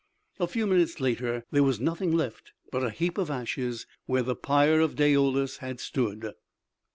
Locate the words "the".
4.23-4.35